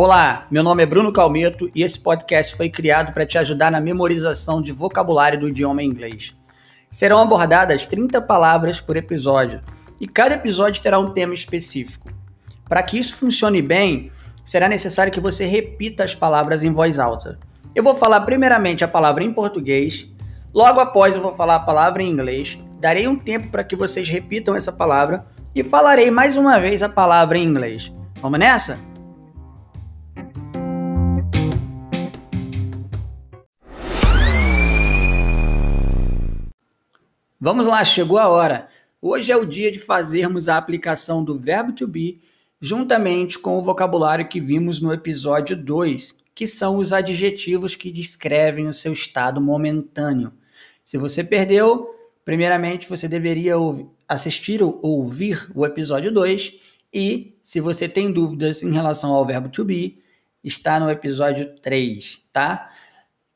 Olá, 0.00 0.46
meu 0.48 0.62
nome 0.62 0.80
é 0.80 0.86
Bruno 0.86 1.12
Calmeto 1.12 1.68
e 1.74 1.82
esse 1.82 1.98
podcast 1.98 2.54
foi 2.56 2.70
criado 2.70 3.12
para 3.12 3.26
te 3.26 3.36
ajudar 3.36 3.68
na 3.68 3.80
memorização 3.80 4.62
de 4.62 4.70
vocabulário 4.70 5.40
do 5.40 5.48
idioma 5.48 5.82
inglês. 5.82 6.36
Serão 6.88 7.18
abordadas 7.18 7.84
30 7.84 8.22
palavras 8.22 8.80
por 8.80 8.96
episódio 8.96 9.60
e 10.00 10.06
cada 10.06 10.36
episódio 10.36 10.80
terá 10.80 11.00
um 11.00 11.10
tema 11.10 11.34
específico. 11.34 12.12
Para 12.68 12.80
que 12.84 12.96
isso 12.96 13.16
funcione 13.16 13.60
bem, 13.60 14.12
será 14.44 14.68
necessário 14.68 15.12
que 15.12 15.18
você 15.18 15.46
repita 15.46 16.04
as 16.04 16.14
palavras 16.14 16.62
em 16.62 16.72
voz 16.72 17.00
alta. 17.00 17.36
Eu 17.74 17.82
vou 17.82 17.96
falar 17.96 18.20
primeiramente 18.20 18.84
a 18.84 18.88
palavra 18.88 19.24
em 19.24 19.32
português, 19.32 20.08
logo 20.54 20.78
após 20.78 21.16
eu 21.16 21.20
vou 21.20 21.34
falar 21.34 21.56
a 21.56 21.60
palavra 21.66 22.04
em 22.04 22.08
inglês, 22.08 22.56
darei 22.78 23.08
um 23.08 23.18
tempo 23.18 23.48
para 23.48 23.64
que 23.64 23.74
vocês 23.74 24.08
repitam 24.08 24.54
essa 24.54 24.70
palavra 24.70 25.26
e 25.52 25.64
falarei 25.64 26.08
mais 26.08 26.36
uma 26.36 26.60
vez 26.60 26.84
a 26.84 26.88
palavra 26.88 27.36
em 27.36 27.42
inglês. 27.42 27.92
Vamos 28.22 28.38
nessa? 28.38 28.87
Vamos 37.40 37.66
lá, 37.66 37.84
chegou 37.84 38.18
a 38.18 38.26
hora. 38.26 38.66
Hoje 39.00 39.30
é 39.30 39.36
o 39.36 39.46
dia 39.46 39.70
de 39.70 39.78
fazermos 39.78 40.48
a 40.48 40.56
aplicação 40.56 41.22
do 41.22 41.38
verbo 41.38 41.72
to 41.72 41.86
be 41.86 42.20
juntamente 42.60 43.38
com 43.38 43.56
o 43.56 43.62
vocabulário 43.62 44.26
que 44.26 44.40
vimos 44.40 44.80
no 44.80 44.92
episódio 44.92 45.56
2, 45.56 46.24
que 46.34 46.48
são 46.48 46.78
os 46.78 46.92
adjetivos 46.92 47.76
que 47.76 47.92
descrevem 47.92 48.66
o 48.66 48.74
seu 48.74 48.92
estado 48.92 49.40
momentâneo. 49.40 50.32
Se 50.84 50.98
você 50.98 51.22
perdeu, 51.22 51.94
primeiramente 52.24 52.88
você 52.88 53.06
deveria 53.06 53.54
assistir 54.08 54.60
ou 54.60 54.80
ouvir 54.82 55.48
o 55.54 55.64
episódio 55.64 56.10
2 56.10 56.54
e, 56.92 57.36
se 57.40 57.60
você 57.60 57.88
tem 57.88 58.10
dúvidas 58.10 58.64
em 58.64 58.72
relação 58.72 59.12
ao 59.12 59.24
verbo 59.24 59.48
to 59.48 59.64
be, 59.64 60.02
está 60.42 60.80
no 60.80 60.90
episódio 60.90 61.54
3, 61.62 62.20
tá? 62.32 62.68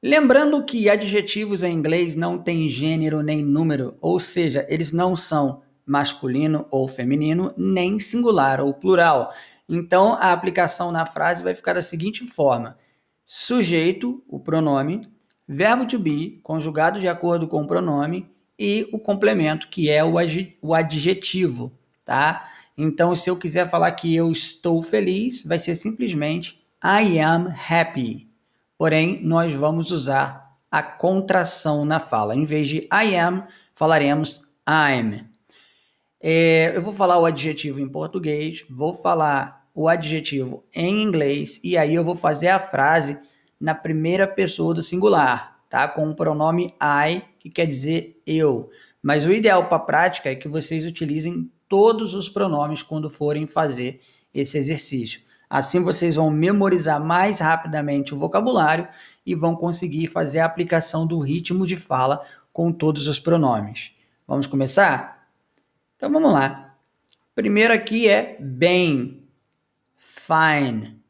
Lembrando 0.00 0.64
que 0.64 0.88
adjetivos 0.88 1.64
em 1.64 1.74
inglês 1.74 2.14
não 2.14 2.38
têm 2.38 2.68
gênero 2.68 3.20
nem 3.20 3.42
número, 3.42 3.96
ou 4.00 4.20
seja, 4.20 4.64
eles 4.68 4.92
não 4.92 5.16
são 5.16 5.60
masculino 5.84 6.66
ou 6.70 6.86
feminino, 6.86 7.52
nem 7.56 7.98
singular 7.98 8.60
ou 8.60 8.72
plural. 8.72 9.32
Então, 9.68 10.12
a 10.12 10.32
aplicação 10.32 10.92
na 10.92 11.04
frase 11.04 11.42
vai 11.42 11.52
ficar 11.52 11.72
da 11.72 11.82
seguinte 11.82 12.24
forma: 12.24 12.78
sujeito, 13.26 14.22
o 14.28 14.38
pronome, 14.38 15.08
verbo 15.48 15.84
to 15.84 15.98
be, 15.98 16.38
conjugado 16.44 17.00
de 17.00 17.08
acordo 17.08 17.48
com 17.48 17.62
o 17.62 17.66
pronome, 17.66 18.30
e 18.56 18.88
o 18.92 19.00
complemento, 19.00 19.66
que 19.68 19.90
é 19.90 20.04
o 20.04 20.74
adjetivo, 20.74 21.72
tá? 22.04 22.48
Então, 22.76 23.16
se 23.16 23.28
eu 23.28 23.36
quiser 23.36 23.68
falar 23.68 23.90
que 23.92 24.14
eu 24.14 24.30
estou 24.30 24.80
feliz, 24.80 25.42
vai 25.42 25.58
ser 25.58 25.74
simplesmente 25.74 26.64
I 26.84 27.18
am 27.18 27.48
happy 27.68 28.27
porém 28.78 29.20
nós 29.22 29.52
vamos 29.52 29.90
usar 29.90 30.56
a 30.70 30.82
contração 30.82 31.84
na 31.84 31.98
fala. 31.98 32.36
Em 32.36 32.44
vez 32.44 32.68
de 32.68 32.88
I 32.92 33.16
am, 33.16 33.44
falaremos 33.74 34.42
I'm. 34.68 35.26
É, 36.20 36.72
eu 36.74 36.82
vou 36.82 36.94
falar 36.94 37.18
o 37.18 37.26
adjetivo 37.26 37.80
em 37.80 37.88
português, 37.88 38.64
vou 38.70 38.94
falar 38.94 39.68
o 39.74 39.88
adjetivo 39.88 40.64
em 40.74 41.02
inglês 41.02 41.60
e 41.62 41.76
aí 41.76 41.94
eu 41.94 42.04
vou 42.04 42.14
fazer 42.14 42.48
a 42.48 42.58
frase 42.58 43.18
na 43.60 43.74
primeira 43.74 44.26
pessoa 44.26 44.74
do 44.74 44.82
singular, 44.82 45.60
tá? 45.68 45.86
Com 45.88 46.08
o 46.10 46.14
pronome 46.14 46.74
I, 46.82 47.22
que 47.38 47.50
quer 47.50 47.66
dizer 47.66 48.20
eu. 48.26 48.70
Mas 49.02 49.24
o 49.24 49.32
ideal 49.32 49.68
para 49.68 49.76
a 49.76 49.80
prática 49.80 50.30
é 50.30 50.34
que 50.34 50.48
vocês 50.48 50.84
utilizem 50.84 51.50
todos 51.68 52.14
os 52.14 52.28
pronomes 52.28 52.82
quando 52.82 53.10
forem 53.10 53.46
fazer 53.46 54.00
esse 54.34 54.58
exercício. 54.58 55.20
Assim 55.48 55.82
vocês 55.82 56.16
vão 56.16 56.30
memorizar 56.30 57.02
mais 57.02 57.38
rapidamente 57.38 58.14
o 58.14 58.18
vocabulário 58.18 58.88
e 59.24 59.34
vão 59.34 59.56
conseguir 59.56 60.06
fazer 60.06 60.40
a 60.40 60.46
aplicação 60.46 61.06
do 61.06 61.18
ritmo 61.18 61.66
de 61.66 61.76
fala 61.76 62.24
com 62.52 62.72
todos 62.72 63.08
os 63.08 63.18
pronomes. 63.18 63.92
Vamos 64.26 64.46
começar? 64.46 65.28
Então 65.96 66.10
vamos 66.10 66.32
lá. 66.32 66.76
Primeiro 67.34 67.72
aqui 67.72 68.08
é 68.08 68.36
bem. 68.40 69.22
Fine. 69.96 71.00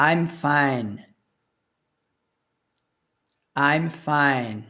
I'm 0.00 0.26
fine. 0.26 1.04
I'm 3.56 3.90
fine. 3.90 4.64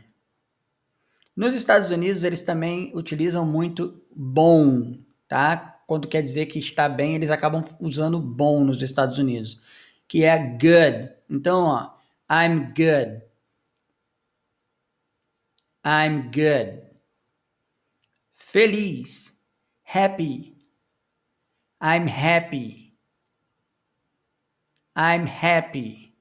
Nos 1.35 1.55
Estados 1.55 1.91
Unidos 1.91 2.25
eles 2.25 2.43
também 2.43 2.93
utilizam 2.95 3.45
muito 3.47 4.03
bom, 4.15 4.99
tá? 5.27 5.72
Quando 5.93 6.09
quer 6.09 6.23
dizer 6.23 6.47
que 6.47 6.59
está 6.59 6.89
bem, 6.89 7.15
eles 7.15 7.31
acabam 7.31 7.63
usando 7.79 8.19
bom 8.19 8.65
nos 8.65 8.81
Estados 8.81 9.19
Unidos, 9.19 9.61
que 10.09 10.25
é 10.25 10.39
good. 10.39 11.13
Então, 11.29 11.65
ó, 11.65 11.95
I'm 12.31 12.73
good. 12.75 13.23
I'm 15.85 16.31
good. 16.31 16.83
Feliz. 18.33 19.37
Happy. 19.83 20.57
I'm 21.83 22.09
happy. 22.09 22.97
I'm 24.97 25.27
happy. 25.27 26.17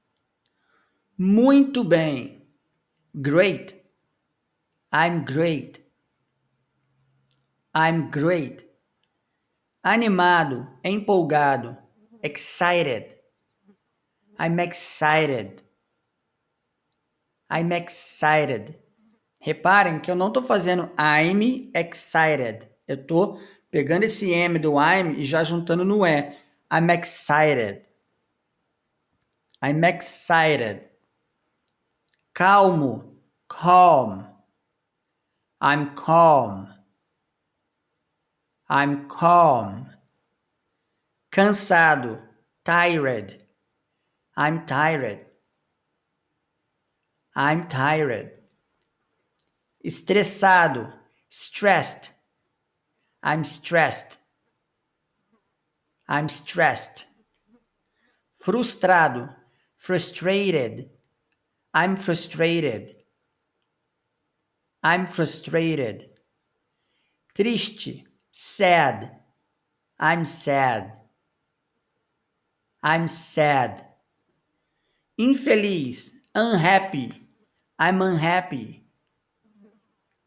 Muito 1.16 1.82
bem. 1.82 2.46
Great. 3.14 3.74
I'm 4.92 5.24
great. 5.24 5.80
I'm 7.74 8.10
great 8.10 8.71
animado, 9.82 10.68
empolgado, 10.84 11.76
excited. 12.22 13.16
I'm 14.38 14.58
excited. 14.60 15.62
I'm 17.50 17.72
excited. 17.72 18.78
Reparem 19.40 20.00
que 20.00 20.10
eu 20.10 20.14
não 20.14 20.28
estou 20.28 20.42
fazendo 20.42 20.90
I'm 20.98 21.70
excited. 21.74 22.68
Eu 22.86 22.96
estou 22.96 23.40
pegando 23.70 24.04
esse 24.04 24.30
M 24.32 24.58
do 24.58 24.74
I'm 24.78 25.18
e 25.18 25.26
já 25.26 25.42
juntando 25.42 25.84
no 25.84 26.06
E. 26.06 26.32
I'm 26.72 26.90
excited. 26.90 27.84
I'm 29.62 29.84
excited. 29.84 30.88
Calmo. 32.34 33.20
Calm. 33.48 34.24
I'm 35.60 35.94
calm. 35.94 36.66
I'm 38.72 39.06
calm. 39.06 39.86
Cansado. 41.30 42.22
Tired. 42.64 43.38
I'm 44.34 44.64
tired. 44.64 45.26
I'm 47.36 47.68
tired. 47.68 48.30
Estressado. 49.84 50.90
Stressed. 51.28 52.12
I'm 53.22 53.44
stressed. 53.44 54.16
I'm 56.08 56.30
stressed. 56.30 57.04
Frustrado. 58.42 59.34
Frustrated. 59.76 60.88
I'm 61.74 61.96
frustrated. 61.96 62.94
I'm 64.82 65.06
frustrated. 65.06 66.08
Triste 67.34 68.11
sad. 68.32 69.12
I'm 70.00 70.24
sad. 70.24 70.94
I'm 72.82 73.06
sad. 73.06 73.84
Infeliz, 75.20 76.12
unhappy. 76.34 77.12
I'm 77.78 78.02
unhappy. 78.02 78.82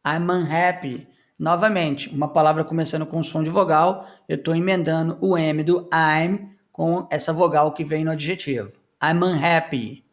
I'm 0.06 0.30
unhappy. 0.30 1.08
Novamente, 1.38 2.08
uma 2.10 2.30
palavra 2.30 2.64
começando 2.64 3.06
com 3.06 3.22
som 3.22 3.44
de 3.44 3.50
vogal, 3.50 4.08
eu 4.30 4.38
estou 4.38 4.56
emendando 4.56 5.18
o 5.20 5.38
M 5.38 5.64
do 5.64 5.90
I'm 5.94 6.56
com 6.72 7.06
essa 7.12 7.34
vogal 7.34 7.74
que 7.74 7.84
vem 7.84 8.06
no 8.06 8.12
adjetivo. 8.12 8.72
I'm 9.04 9.22
unhappy. 9.22 10.06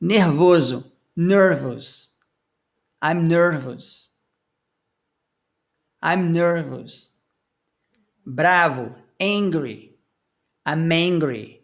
Nervoso, 0.00 0.92
nervous. 1.14 2.08
I'm 3.04 3.22
nervous. 3.22 4.09
I'm 6.02 6.32
nervous. 6.32 7.10
Bravo, 8.24 8.94
angry. 9.18 9.96
I'm 10.64 10.90
angry. 10.92 11.62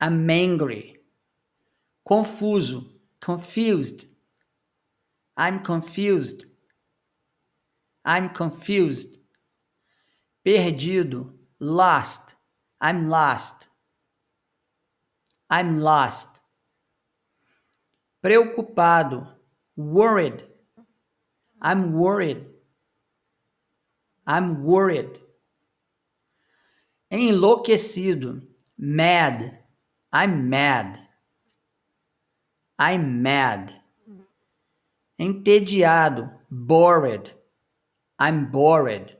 I'm 0.00 0.28
angry. 0.30 0.96
Confuso, 2.08 2.84
confused. 3.20 4.06
I'm 5.36 5.62
confused. 5.62 6.44
I'm 8.04 8.30
confused. 8.30 9.18
Perdido, 10.44 11.32
lost. 11.60 12.34
I'm 12.80 13.08
lost. 13.08 13.68
I'm 15.50 15.80
lost. 15.80 16.40
Preocupado, 18.24 19.34
worried. 19.76 20.47
I'm 21.60 21.92
worried. 21.92 22.44
I'm 24.26 24.62
worried. 24.62 25.18
Enlouquecido. 27.10 28.42
Mad. 28.78 29.64
I'm 30.12 30.48
mad. 30.48 30.98
I'm 32.78 33.22
mad. 33.22 33.72
Entediado. 35.20 36.30
Bored. 36.50 37.32
I'm 38.18 38.50
bored. 38.50 39.16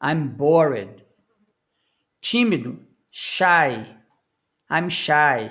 I'm 0.00 0.36
bored. 0.36 1.04
Tímido. 2.22 2.78
Shy. 3.10 3.96
I'm 4.70 4.88
shy. 4.88 5.50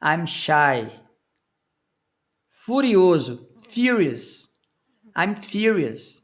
I'm 0.00 0.26
shy. 0.26 0.90
Furioso. 2.50 3.53
Furious. 3.74 4.46
I'm 5.16 5.34
furious. 5.34 6.20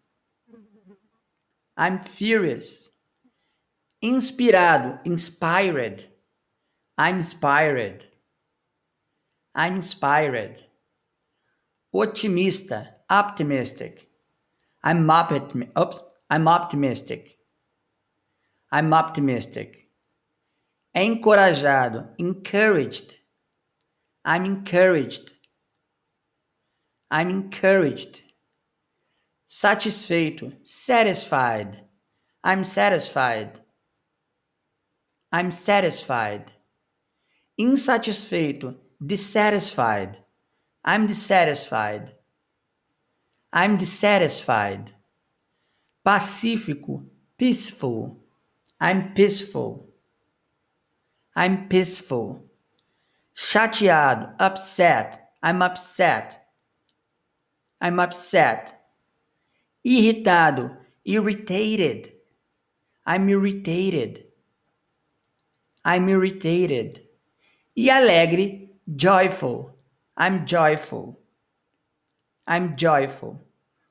I'm 1.77 1.99
furious. 1.99 2.91
Inspirado. 4.05 5.01
Inspired. 5.05 6.05
I'm 6.97 7.17
inspired. 7.17 8.05
I'm 9.53 9.75
inspired. 9.77 10.61
Otimista. 11.93 12.87
Optimistic. 13.11 14.07
I'm 14.85 15.11
oops, 15.77 16.01
I'm 16.31 16.47
optimistic. 16.47 17.37
I'm 18.71 18.95
optimistic. 18.95 19.89
Encorajado. 20.95 22.11
Encouraged. 22.17 23.13
I'm 24.25 24.45
encouraged. 24.45 25.33
I'm 27.11 27.29
encouraged. 27.29 28.23
Satisfeito. 29.47 30.53
Satisfied. 30.63 31.85
I'm 32.45 32.63
satisfied. 32.63 33.61
I'm 35.33 35.51
satisfied. 35.51 36.53
Insatisfeito. 37.59 38.77
Dissatisfied. 39.05 40.19
I'm 40.85 41.07
dissatisfied. 41.07 42.15
I'm 43.53 43.77
dissatisfied. 43.77 44.93
Pacífico. 46.07 47.05
Peaceful. 47.37 48.21
I'm 48.81 49.13
peaceful. 49.15 49.89
I'm 51.35 51.69
peaceful. 51.69 52.45
Chateado. 53.35 54.35
Upset. 54.39 55.33
I'm 55.43 55.61
upset. 55.63 56.40
I'm 57.83 57.99
upset. 58.01 58.75
Irritado. 59.85 60.77
Irritated. 61.05 62.13
I'm 63.07 63.29
irritated. 63.29 64.27
I'm 65.85 66.09
irritated. 66.09 67.01
E 67.77 67.91
alegre. 67.91 68.71
Joyful. 68.87 69.79
I'm 70.19 70.45
joyful. 70.45 71.21
I'm 72.47 72.75
joyful. 72.77 73.41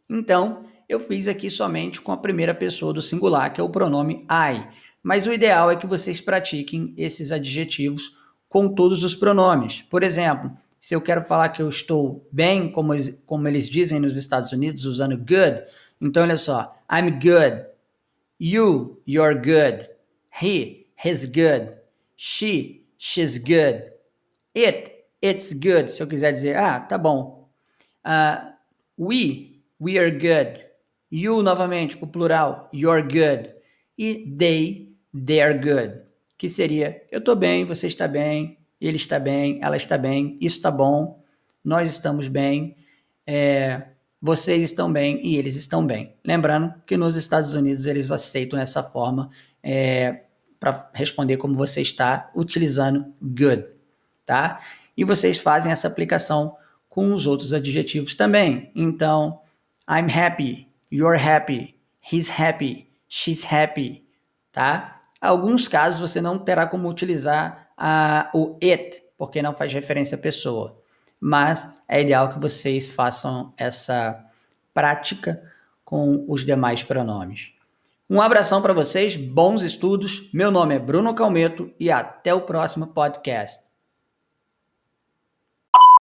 Então, 0.10 0.66
eu 0.88 1.00
fiz 1.00 1.28
aqui 1.28 1.50
somente 1.50 2.02
com 2.02 2.12
a 2.12 2.18
primeira 2.18 2.54
pessoa 2.54 2.94
do 2.94 3.02
singular, 3.02 3.54
que 3.54 3.62
é 3.62 3.64
o 3.64 3.70
pronome 3.70 4.28
I. 4.30 4.68
Mas 5.02 5.26
o 5.26 5.34
ideal 5.34 5.72
é 5.72 5.76
que 5.76 5.88
vocês 5.88 6.20
pratiquem 6.20 6.94
esses 6.98 7.32
adjetivos 7.32 8.18
com 8.50 8.74
todos 8.74 9.04
os 9.04 9.16
pronomes. 9.16 9.82
Por 9.84 10.04
exemplo, 10.04 10.52
se 10.80 10.96
eu 10.96 11.02
quero 11.02 11.24
falar 11.24 11.50
que 11.50 11.62
eu 11.62 11.70
estou 11.70 12.28
bem, 12.32 12.72
como, 12.72 12.94
como 13.26 13.48
eles 13.48 13.68
dizem 13.68 14.00
nos 14.00 14.16
Estados 14.16 14.52
Unidos, 14.52 14.86
usando 14.86 15.18
good, 15.18 15.64
então 16.02 16.24
olha 16.24 16.38
só, 16.38 16.76
I'm 16.90 17.12
good. 17.12 17.66
You, 18.40 19.02
you're 19.06 19.36
good. 19.36 19.90
He, 20.42 20.88
he's 20.96 21.26
good. 21.26 21.74
She, 22.16 22.86
she's 22.98 23.38
good. 23.38 23.92
It, 24.56 25.06
it's 25.22 25.54
good. 25.54 25.92
Se 25.92 26.02
eu 26.02 26.08
quiser 26.08 26.32
dizer, 26.32 26.56
ah, 26.56 26.80
tá 26.80 26.98
bom. 26.98 27.50
Uh, 28.06 28.54
we, 28.98 29.62
we 29.80 29.98
are 29.98 30.12
good. 30.12 30.66
You, 31.12 31.44
novamente, 31.44 31.98
para 31.98 32.06
o 32.06 32.12
plural, 32.12 32.70
you're 32.72 33.02
good. 33.02 33.54
E 33.98 34.34
they, 34.38 34.96
they 35.14 35.42
are 35.42 35.58
good. 35.58 36.02
Que 36.38 36.48
seria, 36.48 37.06
eu 37.12 37.20
estou 37.20 37.36
bem, 37.36 37.66
você 37.66 37.88
está 37.88 38.08
bem, 38.08 38.59
ele 38.88 38.98
está 38.98 39.20
bem, 39.20 39.60
ela 39.62 39.76
está 39.76 39.98
bem, 39.98 40.38
isso 40.40 40.58
está 40.58 40.72
bom, 40.72 41.22
nós 41.64 41.90
estamos 41.92 42.28
bem, 42.28 42.76
é, 43.26 43.88
vocês 44.22 44.64
estão 44.64 44.92
bem 44.92 45.20
e 45.26 45.38
eles 45.38 45.56
estão 45.56 45.86
bem. 45.86 46.14
Lembrando 46.26 46.74
que 46.86 46.98
nos 46.98 47.16
Estados 47.16 47.54
Unidos 47.54 47.86
eles 47.86 48.12
aceitam 48.12 48.60
essa 48.60 48.84
forma 48.84 49.30
é, 49.62 50.24
para 50.60 50.90
responder 50.94 51.38
como 51.38 51.56
você 51.56 51.82
está, 51.82 52.30
utilizando 52.36 53.14
good, 53.22 53.66
tá? 54.26 54.62
E 54.96 55.06
vocês 55.06 55.38
fazem 55.38 55.72
essa 55.72 55.88
aplicação 55.88 56.56
com 56.90 57.14
os 57.14 57.26
outros 57.28 57.54
adjetivos 57.54 58.14
também. 58.14 58.72
Então, 58.76 59.42
I'm 59.90 60.12
happy, 60.12 60.68
you're 60.92 61.18
happy, 61.18 61.76
he's 62.12 62.30
happy, 62.30 62.90
she's 63.08 63.46
happy, 63.46 64.06
tá? 64.52 65.00
Alguns 65.22 65.68
casos 65.68 66.00
você 66.00 66.20
não 66.20 66.40
terá 66.40 66.68
como 66.68 66.90
utilizar 66.90 67.69
o 68.34 68.58
it, 68.64 69.02
porque 69.18 69.42
não 69.42 69.54
faz 69.54 69.74
referência 69.74 70.16
à 70.16 70.20
pessoa. 70.20 70.78
Mas 71.20 71.68
é 71.88 72.02
ideal 72.02 72.30
que 72.30 72.40
vocês 72.40 72.90
façam 72.90 73.54
essa 73.58 74.26
prática 74.74 75.42
com 75.84 76.26
os 76.28 76.46
demais 76.46 76.84
pronomes. 76.84 77.52
Um 78.10 78.22
abração 78.22 78.62
para 78.62 78.74
vocês, 78.74 79.16
bons 79.16 79.62
estudos. 79.62 80.30
Meu 80.34 80.50
nome 80.50 80.76
é 80.76 80.80
Bruno 80.80 81.14
Calmeto 81.14 81.72
e 81.80 81.92
até 81.92 82.34
o 82.34 82.42
próximo 82.42 82.88
podcast. 82.88 83.69